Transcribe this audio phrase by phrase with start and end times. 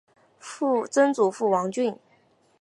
[0.89, 1.95] 曾祖父王俊。